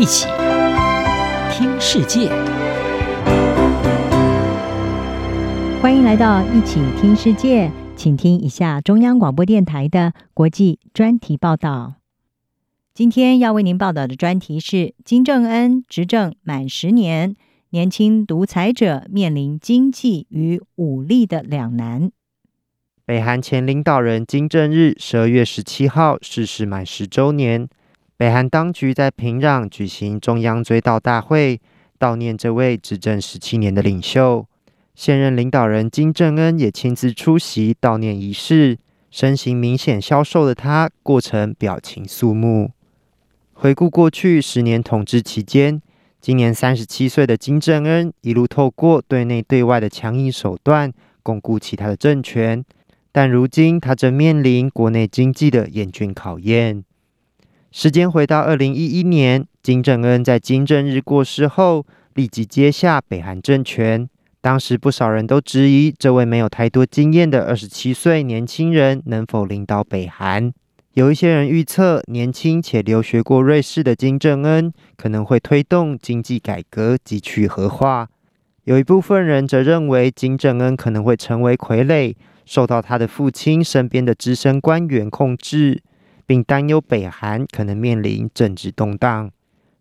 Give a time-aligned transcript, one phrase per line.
[0.00, 0.26] 一起
[1.52, 2.30] 听世界，
[5.82, 11.96] 欢迎来到一起听世界，请听一下中央广播电台的国际专题报道。
[12.94, 17.36] 今天要为您报道的专题是：金正恩执政满十年，
[17.68, 22.10] 年轻独裁者面临经济与武力的两难。
[23.04, 27.68] 北韩前领导人金正日十二月十七号逝世满十周年，
[28.20, 31.58] 北韩当局在平壤举行中央追悼大会，
[31.98, 34.46] 悼念这位执政十七年的领袖。
[34.94, 38.76] 现任领导人金正恩也亲自出席悼念仪式，
[39.10, 42.72] 身形明显消瘦的他过程表情肃穆。
[43.54, 45.80] 回顾过去十年统治期间，
[46.20, 50.92] 今年三十七岁的金正恩一路透过对内对外的强硬手段，
[51.22, 52.62] 巩固其他的政权。
[53.12, 56.84] 但如今，他正面临国内经济的严峻考验。
[57.72, 64.08] 时间回到二零一一年，金正恩在金正日过世后，立即接下北韩政权。
[64.40, 70.52] 当时不少人都质疑，这位没有太多经验的二十七岁年轻人能否领导北韩。
[70.94, 78.08] 有一些人预测，年轻且留学过瑞士的金正恩可能会推动经济改革及去核化。
[78.64, 82.14] 有一部分人则认为，金正恩可能会成为傀儡。
[82.44, 85.80] 受到他的父亲身边的资深官员控制，
[86.30, 89.28] 并担忧北韩可能面临政治动荡。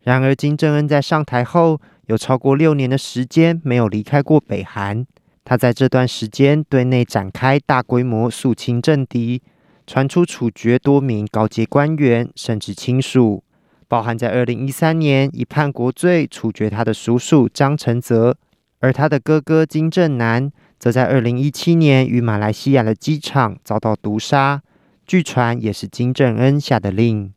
[0.00, 5.06] 然而，金正恩在上台后有超过六年的时间没有离开过北韩。
[5.44, 9.42] 他在这段时间对内展开大规模肃清政敌，
[9.86, 13.44] 传出处决多名高阶官员甚至亲属，
[13.86, 18.38] 包含在二零一三年以叛国罪处决他的叔叔张承泽，
[18.78, 20.50] 而他的哥哥金正男。
[20.78, 24.62] 则在二零一七年于马来西亚的机场遭到毒杀，
[25.08, 27.32] 据传也是金正恩下的令。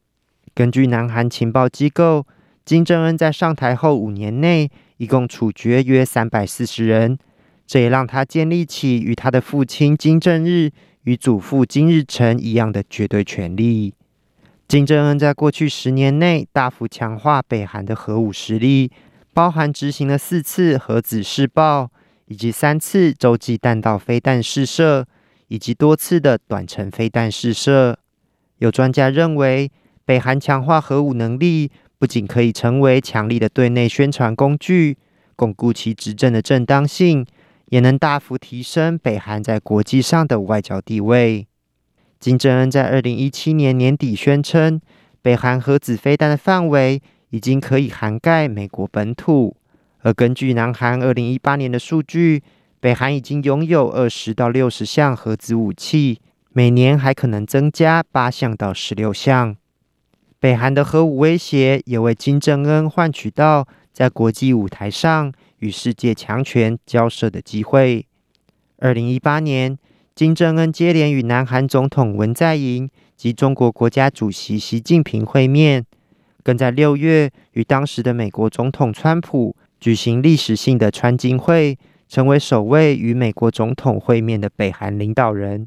[0.53, 2.27] 根据南韩情报机构，
[2.66, 7.17] 金正恩在上台后五年内，一共处决约三百四十人，
[7.65, 10.71] 这也让他建立起与他的父亲金正日
[11.04, 13.93] 与祖父金日成一样的绝对权力。
[14.67, 18.92] 金正恩在过去十年内大幅强化北韩的核武实力，
[19.33, 21.89] 包含执行了四次核子试爆。
[22.27, 25.05] 以及三次洲际弹道飞弹试射，
[25.52, 28.00] 以及多次的短程飞弹试射。
[28.60, 29.70] 有专家认为，
[30.06, 31.70] 北韩强化核武能力，
[32.00, 34.98] 不仅可以成为强力的对内宣传工具，
[35.36, 37.26] 巩固其执政的正当性，
[37.66, 41.45] 也能大幅提升北韩在国际上的外交地位。
[42.17, 44.80] 金正恩在二零一七年年底宣称，
[45.22, 47.02] 北韩核子飞弹的范围
[47.32, 49.58] 已经可以涵盖美国本土。
[50.04, 52.42] 而根据南韩二零一八年的数据，
[52.81, 56.19] 北韩已经拥有二十到六十项核子武器，
[56.52, 59.55] 每年还可能增加八项到十六项。
[60.39, 68.08] 北韩的核武威胁也为金正恩换取到在国际舞台上与世界强权交涉的机会。
[68.80, 69.77] 二零一八年，
[70.15, 75.86] 金正恩接连与南韩总统文在寅及中国国家主席习近平会面，
[76.42, 79.55] 更在六月与当时的美国总统川普。
[79.80, 81.75] 举行历史性的川金会，
[82.11, 85.66] 成为首位与美国总统会面的北韩领导人。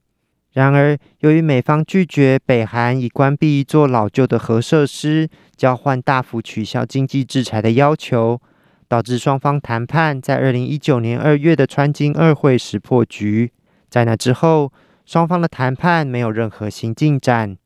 [0.53, 8.39] 然而，由于美方拒绝北韩以关闭一座老旧的核设施交换大幅取消经济制裁的要求，
[8.87, 13.51] 导致双方谈判在二零一九年二月的川金二会时破局。
[13.89, 14.71] 在那之后，
[15.07, 17.57] 双方的谈判没有任何新进展。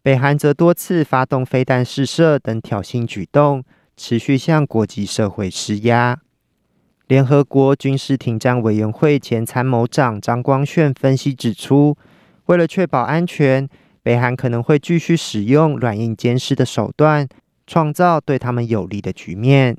[0.00, 3.64] 北韩则多次发动飞弹试射等挑衅举动。
[3.96, 6.20] 持续向国际社会施压。
[7.08, 11.96] 联合国军事停战委员会前参谋长张光炫分析指出，
[12.46, 13.66] 为了确保安全，
[14.02, 17.26] 北韩可能会继续使用软硬兼施的手段，
[17.66, 19.74] 创造对他们有利的局面。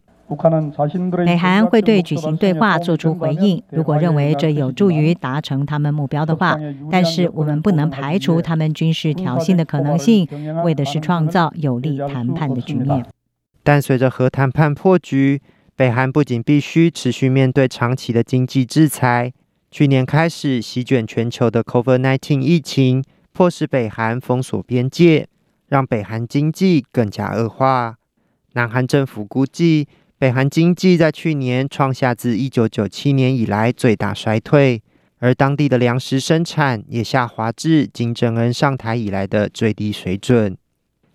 [1.23, 6.57] 北韩会对举行对话做出回应，如果认为这有助于达成他们目标的话。
[6.89, 10.27] 但是我们不能排除他们军事挑衅的可能性，
[10.63, 13.05] 为的是创造有利谈判的局面。
[13.63, 15.41] 但随着核谈判破局，
[15.79, 19.31] 北韩不仅必须持续面对长期的经济制裁，
[19.71, 25.29] 去年开始席卷全球的 COVID-19 疫情，迫使北韩封锁边界，
[25.69, 27.95] 让北韩经济更加恶化。
[28.51, 29.87] 南韩政府估计，
[30.17, 34.83] 北韩经济在去年创下自1997年以来最大衰退，
[35.19, 40.57] 而当地的粮食生产也下滑至金正恩上台以来的最低水准。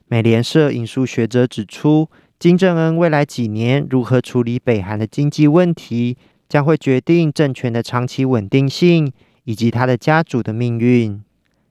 [0.06, 2.08] 美联社引述学者指出，
[2.38, 6.16] 金正恩未来几年如何处理北韩的经济问题
[6.48, 9.12] 将会决定政权的长期稳定性
[9.44, 11.22] 以及他的家族的命运。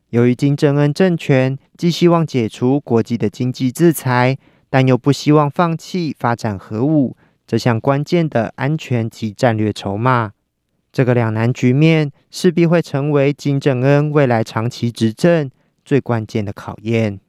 [0.10, 4.38] 由于金正恩政权既希望解除国际的经济制裁
[4.70, 7.16] 但又不希望放弃发展核武
[7.46, 10.32] 这项关键的安全及战略筹码。
[10.92, 15.50] 这个两难局面势必会成为金正恩未来长期执政
[15.84, 17.20] 最关键的考验。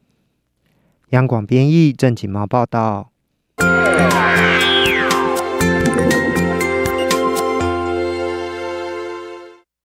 [1.10, 3.13] 央广编译郑锦茂报道。
[3.60, 4.73] Yeah.